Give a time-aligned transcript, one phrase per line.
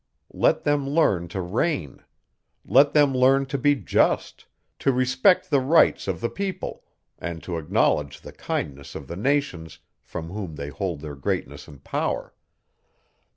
[0.33, 2.03] Let them learn to reign;
[2.65, 4.47] let them learn to be just;
[4.79, 6.83] to respect the rights if the people;
[7.19, 11.83] and to acknowledge the kindness of the nations, from whom they hold their greatness and
[11.83, 12.33] power.